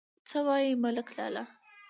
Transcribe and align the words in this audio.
_څه 0.29 0.37
وايي، 0.47 0.71
ملک 0.83 1.07
لالا؟ 1.17 1.43